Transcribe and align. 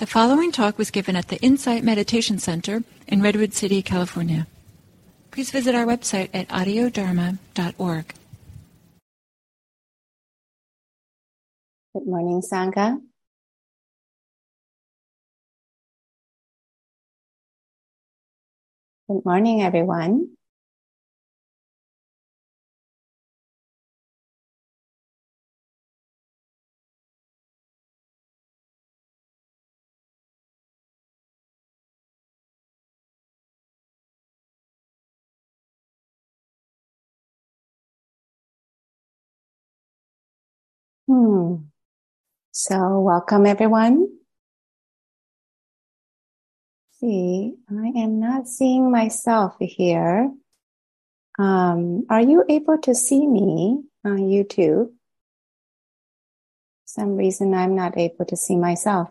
The 0.00 0.06
following 0.06 0.50
talk 0.50 0.78
was 0.78 0.90
given 0.90 1.14
at 1.14 1.28
the 1.28 1.36
Insight 1.42 1.84
Meditation 1.84 2.38
Center 2.38 2.84
in 3.06 3.20
Redwood 3.20 3.52
City, 3.52 3.82
California. 3.82 4.46
Please 5.30 5.50
visit 5.50 5.74
our 5.74 5.84
website 5.84 6.30
at 6.32 6.48
audiodharma.org. 6.48 8.14
Good 11.92 12.06
morning, 12.06 12.40
Sangha. 12.40 12.96
Good 19.06 19.22
morning, 19.26 19.60
everyone. 19.60 20.30
So 42.62 43.00
welcome 43.00 43.46
everyone. 43.46 44.06
See, 47.00 47.54
I 47.70 47.86
am 47.96 48.20
not 48.20 48.48
seeing 48.48 48.90
myself 48.90 49.56
here. 49.58 50.30
Um, 51.38 52.04
are 52.10 52.20
you 52.20 52.44
able 52.50 52.76
to 52.80 52.94
see 52.94 53.26
me 53.26 53.82
on 54.04 54.18
YouTube? 54.28 54.92
some 56.84 57.16
reason 57.16 57.54
I'm 57.54 57.74
not 57.74 57.96
able 57.96 58.26
to 58.26 58.36
see 58.36 58.56
myself. 58.56 59.08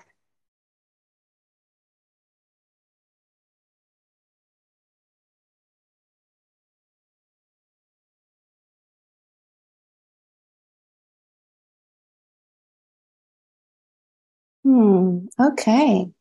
Okay. 15.39 16.11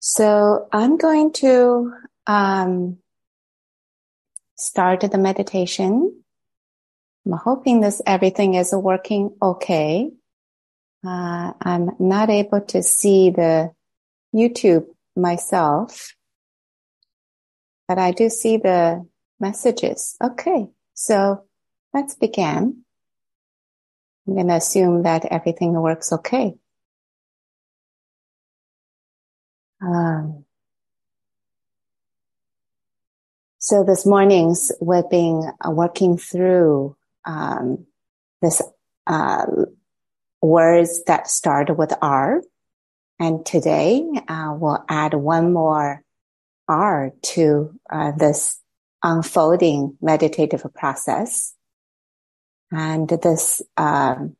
So 0.00 0.68
I'm 0.70 0.98
going 0.98 1.32
to 1.34 1.92
um, 2.26 2.98
start 4.56 5.00
the 5.00 5.18
meditation. 5.18 6.22
I'm 7.24 7.32
hoping 7.32 7.80
this 7.80 8.02
everything 8.06 8.54
is 8.54 8.72
working 8.74 9.34
okay. 9.40 10.10
Uh, 11.06 11.52
I'm 11.60 11.90
not 11.98 12.28
able 12.28 12.60
to 12.60 12.82
see 12.82 13.30
the 13.30 13.70
YouTube 14.34 14.86
myself, 15.16 16.14
but 17.88 17.98
I 17.98 18.10
do 18.10 18.28
see 18.28 18.58
the 18.58 19.06
messages. 19.38 20.16
Okay, 20.22 20.68
so 20.92 21.44
let's 21.94 22.14
begin. 22.14 22.84
I'm 24.26 24.34
going 24.34 24.48
to 24.48 24.54
assume 24.54 25.02
that 25.04 25.24
everything 25.26 25.72
works 25.72 26.12
okay. 26.12 26.59
Um, 29.80 30.44
so 33.58 33.84
this 33.84 34.04
morning's 34.04 34.72
we've 34.80 35.08
been 35.10 35.50
uh, 35.64 35.70
working 35.70 36.18
through 36.18 36.96
um, 37.24 37.86
this 38.42 38.60
uh, 39.06 39.46
words 40.42 41.02
that 41.06 41.28
start 41.28 41.76
with 41.76 41.92
R, 42.02 42.42
and 43.18 43.44
today 43.44 44.04
uh, 44.28 44.54
we'll 44.56 44.84
add 44.88 45.14
one 45.14 45.52
more 45.52 46.02
R 46.68 47.12
to 47.22 47.78
uh, 47.90 48.12
this 48.12 48.60
unfolding 49.02 49.96
meditative 50.00 50.64
process. 50.74 51.54
And 52.70 53.08
this 53.08 53.62
um, 53.76 54.36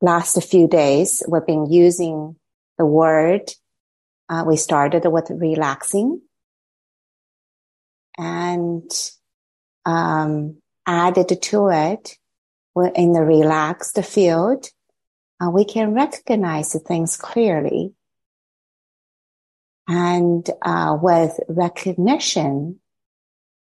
last 0.00 0.42
few 0.44 0.68
days, 0.68 1.22
we've 1.28 1.46
been 1.46 1.70
using 1.70 2.36
the 2.78 2.86
word 2.86 3.52
uh, 4.32 4.44
we 4.46 4.56
started 4.56 5.04
with 5.04 5.30
relaxing 5.30 6.22
and 8.16 8.90
um, 9.84 10.56
added 10.86 11.42
to 11.42 11.68
it 11.68 12.16
in 12.94 13.12
the 13.12 13.20
relaxed 13.20 14.02
field, 14.02 14.70
uh, 15.38 15.50
we 15.50 15.66
can 15.66 15.92
recognize 15.92 16.74
things 16.86 17.18
clearly. 17.18 17.92
And 19.86 20.48
uh, 20.62 20.96
with 21.02 21.38
recognition, 21.48 22.80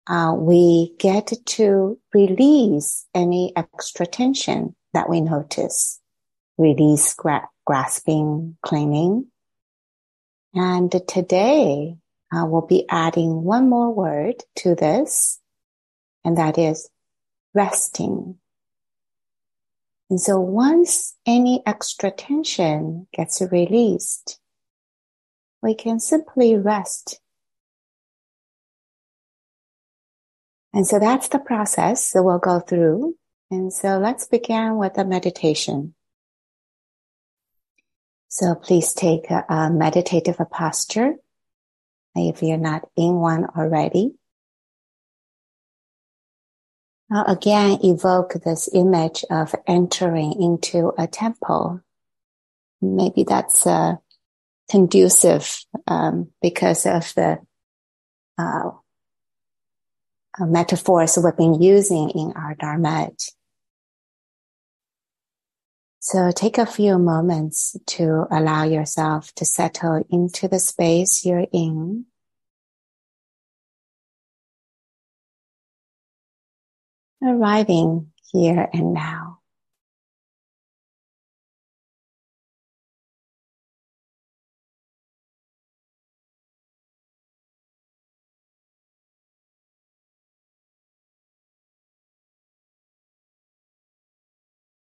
uh, 0.07 0.35
we 0.35 0.95
get 0.99 1.31
to 1.45 1.99
release 2.15 3.05
any 3.15 3.53
extra 3.55 4.07
tension 4.07 4.75
that 4.95 5.11
we 5.11 5.21
notice, 5.21 6.01
release 6.57 7.13
gra- 7.13 7.51
grasping, 7.67 8.57
clinging, 8.63 9.27
and 10.55 10.91
today 11.09 11.97
uh, 12.33 12.47
we'll 12.47 12.67
be 12.67 12.87
adding 12.89 13.43
one 13.43 13.69
more 13.69 13.93
word 13.93 14.37
to 14.57 14.75
this, 14.75 15.41
and 16.25 16.39
that 16.39 16.59
is 16.59 16.89
resting. 17.55 18.39
And 20.11 20.21
so 20.21 20.39
once 20.39 21.15
any 21.27 21.63
extra 21.67 22.11
tension 22.11 23.07
gets 23.13 23.41
released, 23.41 24.39
we 25.63 25.75
can 25.75 25.99
simply 25.99 26.57
rest. 26.57 27.21
And 30.73 30.87
so 30.87 30.99
that's 30.99 31.29
the 31.29 31.39
process 31.39 32.13
that 32.13 32.23
we'll 32.23 32.39
go 32.39 32.61
through. 32.61 33.17
And 33.51 33.73
so 33.73 33.99
let's 33.99 34.27
begin 34.27 34.77
with 34.77 34.99
a 34.99 35.05
meditation. 35.05 35.95
So 38.35 38.57
please 38.57 38.93
take 38.93 39.31
a, 39.31 39.45
a 39.49 39.71
meditative 39.71 40.39
posture 40.51 41.15
if 42.17 42.43
you're 42.43 42.57
not 42.57 42.83
in 42.97 43.15
one 43.15 43.45
already. 43.45 44.17
Now 47.09 47.27
again, 47.27 47.79
evoke 47.85 48.33
this 48.45 48.69
image 48.75 49.25
of 49.31 49.55
entering 49.69 50.43
into 50.43 50.93
a 50.99 51.07
temple. 51.07 51.81
Maybe 52.83 53.23
that's 53.23 53.69
uh, 53.69 53.99
conducive 54.69 55.65
um, 55.87 56.33
because 56.43 56.87
of 56.87 57.15
the 57.15 57.39
uh, 58.37 58.71
metaphors 60.41 61.17
we've 61.23 61.37
been 61.37 61.63
using 61.63 62.11
in 62.11 62.33
our 62.35 62.57
Dharma. 62.57 63.11
So 66.07 66.31
take 66.33 66.59
a 66.59 66.67
few 66.67 66.99
moments 66.99 67.79
to 67.87 68.27
allow 68.31 68.65
yourself 68.65 69.35
to 69.37 69.47
settle 69.47 70.05
into 70.11 70.49
the 70.49 70.59
space 70.59 71.25
you're 71.25 71.47
in. 71.51 72.05
Arriving 77.23 78.13
here 78.31 78.69
and 78.75 78.93
now. 78.93 79.39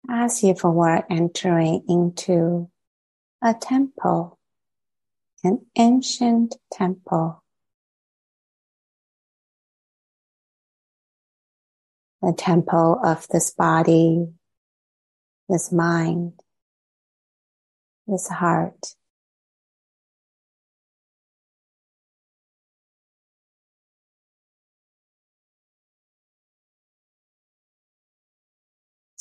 As 0.09 0.43
if 0.45 0.65
we're 0.65 1.05
entering 1.11 1.85
into 1.89 2.71
a 3.43 3.55
temple, 3.55 4.39
an 5.45 5.67
ancient 5.77 6.57
temple. 6.73 7.43
The 12.23 12.33
temple 12.37 13.01
of 13.05 13.29
this 13.29 13.51
body, 13.51 14.29
this 15.49 15.71
mind, 15.71 16.33
this 18.07 18.29
heart. 18.29 18.95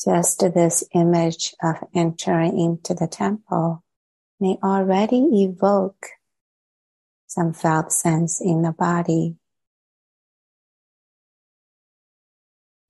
Just 0.05 0.41
this 0.41 0.83
image 0.93 1.55
of 1.63 1.77
entering 1.95 2.59
into 2.59 2.93
the 2.93 3.07
temple 3.07 3.83
may 4.39 4.55
already 4.63 5.17
evoke 5.45 6.09
some 7.25 7.53
felt 7.53 7.91
sense 7.91 8.39
in 8.39 8.61
the 8.61 8.71
body 8.71 9.37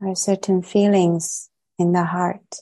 or 0.02 0.14
certain 0.14 0.62
feelings 0.62 1.50
in 1.80 1.94
the 1.94 2.04
heart. 2.04 2.58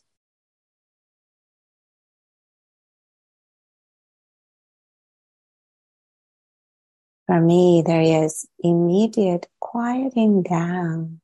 For 7.26 7.42
me, 7.42 7.82
there 7.84 8.24
is 8.24 8.46
immediate 8.60 9.48
quieting 9.60 10.44
down 10.44 11.22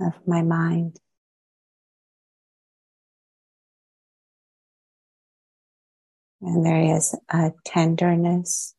of 0.00 0.14
my 0.26 0.42
mind. 0.42 0.98
And 6.46 6.64
there 6.64 6.96
is 6.96 7.16
a 7.30 7.52
tenderness, 7.64 8.74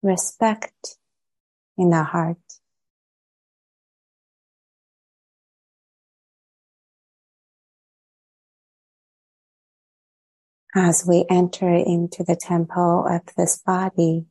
respect 0.00 0.96
in 1.76 1.90
the 1.90 2.04
heart. 2.04 2.38
As 10.76 11.04
we 11.04 11.24
enter 11.28 11.68
into 11.68 12.22
the 12.22 12.36
temple 12.36 13.06
of 13.08 13.22
this 13.36 13.58
body, 13.58 14.26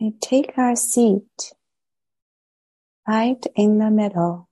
we 0.00 0.14
take 0.20 0.58
our 0.58 0.74
seat 0.74 1.52
right 3.06 3.46
in 3.54 3.78
the 3.78 3.90
middle. 3.90 4.49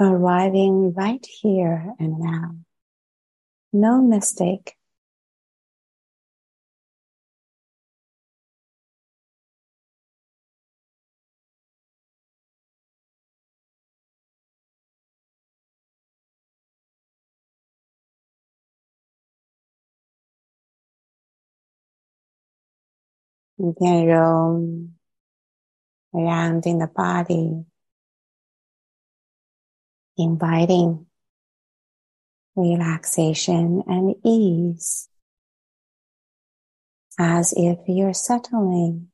Arriving 0.00 0.92
right 0.94 1.24
here 1.42 1.94
and 1.98 2.18
now. 2.18 2.56
No 3.72 4.02
mistake. 4.02 4.74
You 23.58 23.74
can 23.78 24.06
roam 24.06 24.94
around 26.14 26.66
in 26.66 26.78
the 26.78 26.88
body, 26.88 27.64
inviting 30.16 31.06
relaxation 32.56 33.82
and 33.86 34.14
ease 34.24 35.08
as 37.18 37.54
if 37.56 37.78
you're 37.86 38.14
settling 38.14 39.08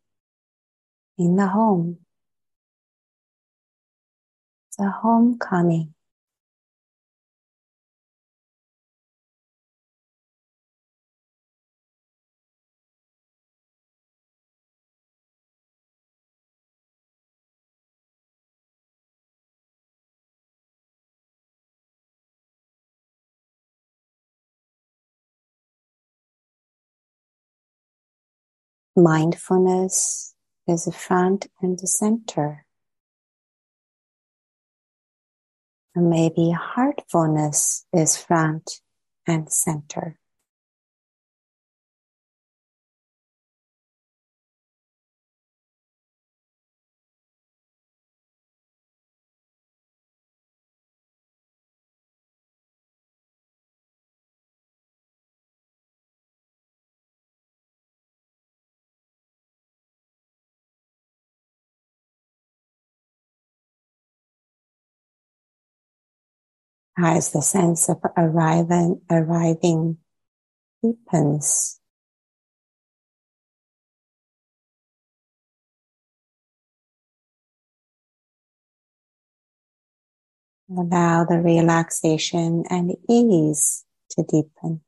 in 1.19 1.37
the 1.37 1.49
home. 1.49 1.99
the 4.79 4.89
homecoming. 4.89 5.93
Mindfulness 28.99 30.35
is 30.67 30.87
the 30.87 30.93
front 30.93 31.47
and 31.63 31.79
the 31.79 31.87
center. 31.87 32.67
And 35.95 36.11
maybe 36.11 36.51
heartfulness 36.51 37.87
is 37.93 38.17
front 38.17 38.81
and 39.25 39.53
center. 39.53 40.19
As 66.99 67.31
the 67.33 67.43
sense 67.43 67.89
of 67.89 67.99
arriving, 68.17 69.01
arriving 69.11 69.99
deepens. 70.83 71.81
Allow 80.71 81.25
the 81.25 81.41
relaxation 81.41 82.65
and 82.69 82.95
ease 83.09 83.85
to 84.11 84.23
deepen. 84.23 84.83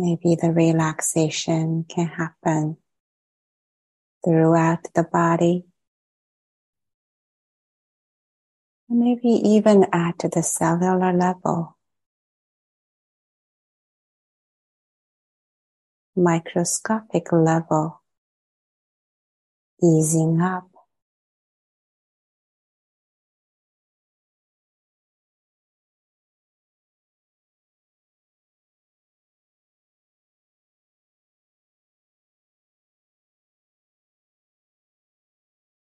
Maybe 0.00 0.36
the 0.40 0.52
relaxation 0.52 1.84
can 1.88 2.06
happen 2.06 2.76
throughout 4.24 4.86
the 4.94 5.02
body. 5.02 5.64
Maybe 8.88 9.28
even 9.28 9.86
at 9.92 10.18
the 10.20 10.40
cellular 10.40 11.12
level. 11.12 11.76
Microscopic 16.14 17.32
level. 17.32 18.00
Easing 19.82 20.40
up. 20.40 20.77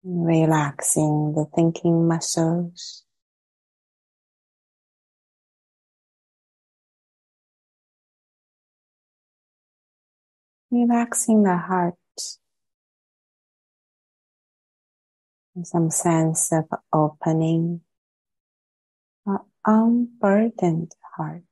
Relaxing 0.05 1.35
the 1.37 1.47
thinking 1.55 2.09
muscles. 2.09 3.05
Relaxing 10.73 11.45
the 11.45 11.57
heart. 11.57 11.95
Some 15.63 15.91
sense 15.91 16.51
of 16.51 16.65
opening, 16.93 17.83
an 19.27 19.39
unburdened 19.67 20.93
heart. 21.17 21.45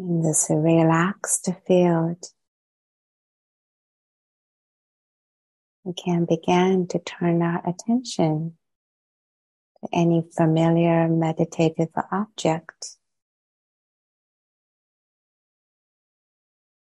In 0.00 0.22
this 0.22 0.46
relaxed 0.48 1.50
field, 1.66 2.24
we 5.84 5.92
can 5.92 6.24
begin 6.24 6.86
to 6.88 6.98
turn 7.00 7.42
our 7.42 7.60
attention 7.68 8.56
to 9.82 9.88
any 9.92 10.24
familiar 10.34 11.06
meditative 11.06 11.90
object, 12.10 12.96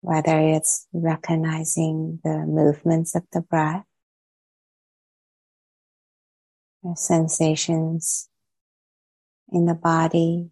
whether 0.01 0.39
it's 0.39 0.85
recognizing 0.93 2.19
the 2.23 2.45
movements 2.45 3.15
of 3.15 3.23
the 3.33 3.41
breath, 3.41 3.85
or 6.83 6.95
sensations 6.95 8.29
in 9.51 9.65
the 9.65 9.73
body, 9.73 10.51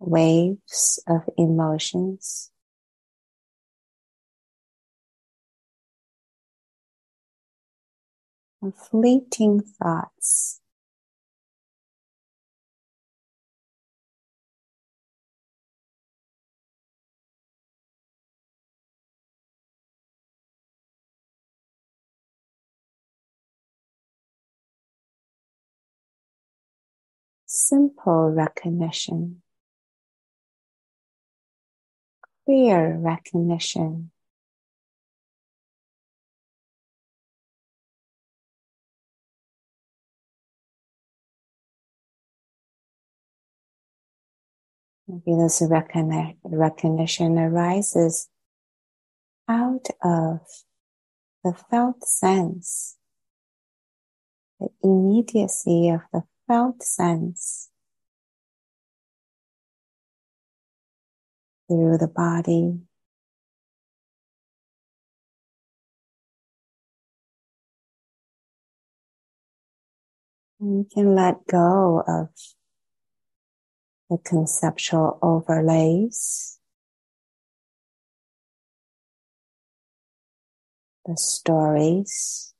waves 0.00 1.02
of 1.08 1.28
emotions. 1.36 2.50
fleeting 8.72 9.60
thoughts. 9.60 10.60
Simple 27.46 28.30
recognition, 28.30 29.42
clear 32.48 32.96
recognition. 32.96 34.10
Maybe 45.06 45.36
this 45.38 45.62
recognition 46.42 47.38
arises 47.38 48.30
out 49.46 49.88
of 50.02 50.40
the 51.44 51.52
felt 51.70 52.02
sense, 52.02 52.96
the 54.58 54.68
immediacy 54.82 55.90
of 55.90 56.00
the 56.14 56.22
felt 56.46 56.82
sense 56.82 57.68
through 61.68 61.98
the 61.98 62.08
body. 62.08 62.80
You 70.60 70.88
can 70.92 71.14
let 71.14 71.46
go 71.46 72.02
of 72.08 72.30
the 74.10 74.18
conceptual 74.24 75.18
overlays, 75.22 76.58
the 81.04 81.16
stories, 81.16 82.54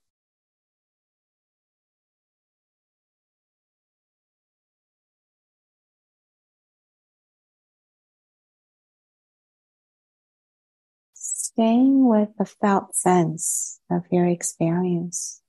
staying 11.58 12.08
with 12.08 12.28
the 12.38 12.44
felt 12.44 12.94
sense 12.94 13.80
of 13.90 14.02
your 14.12 14.24
experience. 14.26 15.42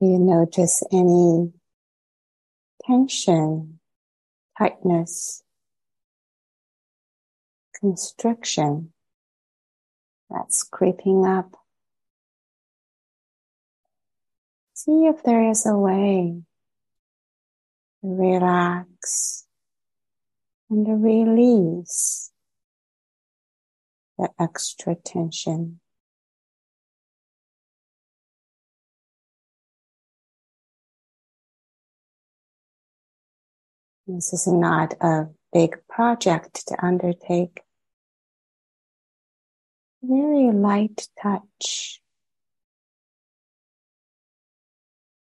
You 0.00 0.18
notice 0.18 0.82
any 0.92 1.52
tension, 2.86 3.80
tightness, 4.56 5.42
constriction 7.78 8.92
that's 10.30 10.62
creeping 10.62 11.26
up. 11.26 11.50
See 14.74 15.06
if 15.06 15.22
there 15.24 15.48
is 15.50 15.66
a 15.66 15.76
way 15.76 16.42
to 18.00 18.08
relax 18.08 19.46
and 20.70 20.86
to 20.86 20.92
release 20.92 22.30
the 24.18 24.28
extra 24.38 24.94
tension. 24.94 25.80
This 34.10 34.32
is 34.32 34.46
not 34.46 34.94
a 35.02 35.26
big 35.52 35.76
project 35.86 36.66
to 36.68 36.82
undertake. 36.82 37.60
Very 40.02 40.50
light 40.50 41.08
touch. 41.22 42.00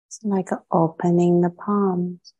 It's 0.07 0.19
like 0.23 0.49
opening 0.71 1.41
the 1.41 1.51
palms. 1.51 2.33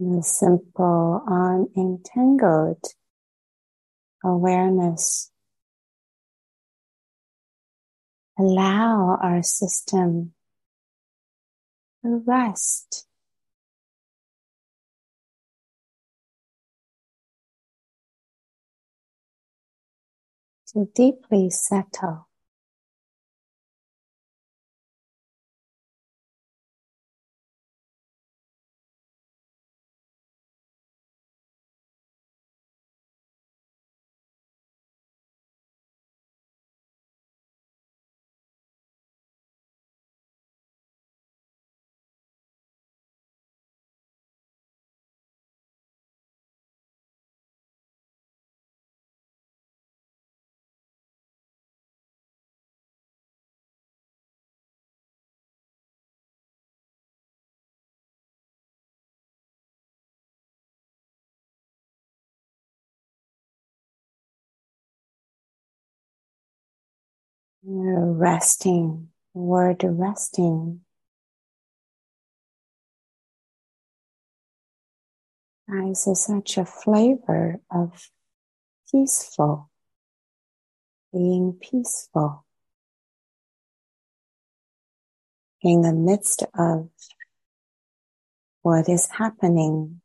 The 0.00 0.22
simple, 0.22 1.22
unentangled 1.28 2.82
awareness. 4.24 5.30
Allow 8.38 9.18
our 9.22 9.42
system 9.42 10.32
to 12.02 12.22
rest. 12.26 13.06
To 20.68 20.88
deeply 20.94 21.50
settle. 21.50 22.29
Resting, 67.62 69.08
word 69.34 69.82
resting. 69.84 70.80
Has 75.68 76.08
such 76.24 76.58
a 76.58 76.64
flavor 76.64 77.60
of 77.70 78.10
peaceful, 78.90 79.70
being 81.12 81.52
peaceful 81.60 82.44
in 85.62 85.82
the 85.82 85.92
midst 85.92 86.42
of 86.58 86.88
what 88.62 88.88
is 88.88 89.08
happening 89.18 90.00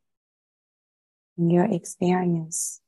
in 1.38 1.50
your 1.50 1.66
experience. 1.66 2.82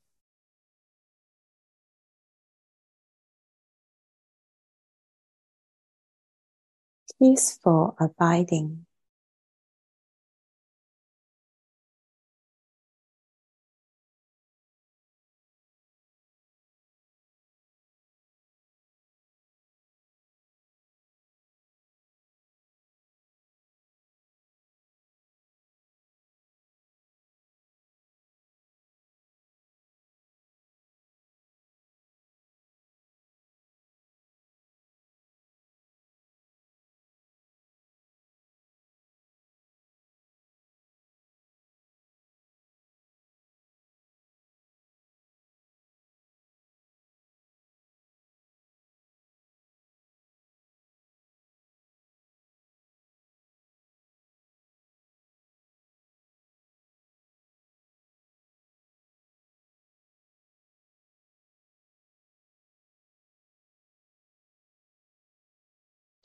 Peaceful 7.21 7.95
abiding. 8.01 8.86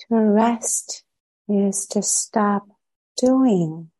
To 0.08 0.16
rest 0.16 1.04
is 1.48 1.86
to 1.86 2.02
stop 2.02 2.66
doing. 3.16 3.90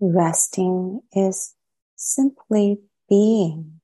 Resting 0.00 1.00
is 1.12 1.54
simply 1.96 2.78
being. 3.08 3.80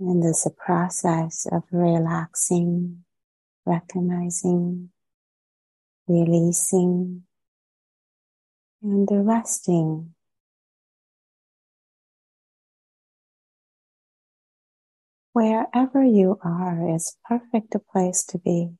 And 0.00 0.22
there's 0.22 0.46
a 0.46 0.50
process 0.50 1.46
of 1.52 1.64
relaxing, 1.70 3.04
recognizing, 3.66 4.88
releasing, 6.08 7.24
and 8.82 9.08
resting. 9.10 10.14
Wherever 15.34 16.02
you 16.02 16.38
are 16.42 16.88
is 16.94 17.18
perfect 17.28 17.74
a 17.74 17.78
place 17.78 18.24
to 18.24 18.38
be. 18.38 18.79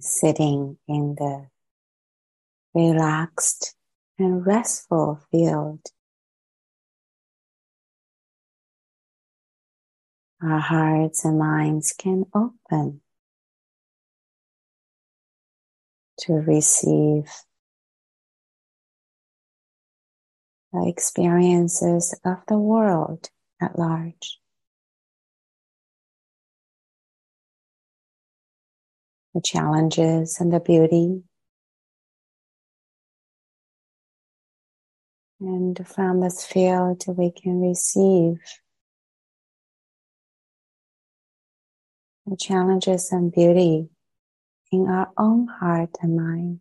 Sitting 0.00 0.76
in 0.86 1.14
the 1.14 1.46
relaxed 2.74 3.74
and 4.18 4.44
restful 4.46 5.18
field. 5.30 5.80
Our 10.42 10.58
hearts 10.58 11.24
and 11.24 11.38
minds 11.38 11.94
can 11.94 12.26
open 12.34 13.00
to 16.18 16.34
receive 16.34 17.30
the 20.70 20.86
experiences 20.86 22.14
of 22.26 22.42
the 22.46 22.58
world 22.58 23.30
at 23.58 23.78
large. 23.78 24.41
The 29.34 29.40
challenges 29.40 30.38
and 30.40 30.52
the 30.52 30.60
beauty. 30.60 31.22
And 35.40 35.86
from 35.88 36.20
this 36.20 36.44
field, 36.44 37.04
we 37.08 37.32
can 37.32 37.60
receive 37.60 38.38
the 42.26 42.36
challenges 42.36 43.10
and 43.10 43.32
beauty 43.32 43.88
in 44.70 44.86
our 44.86 45.10
own 45.18 45.48
heart 45.48 45.96
and 46.00 46.16
mind. 46.16 46.60